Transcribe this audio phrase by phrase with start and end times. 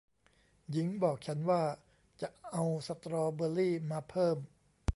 [0.71, 1.61] หญิงบอกฉันว่า
[2.21, 4.37] จะเอาสตรอว์เบอร์รี่มาเพิ่ม